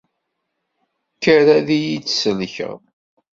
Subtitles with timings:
[1.15, 2.79] Kker ad iyi-d-tsellkeḍ.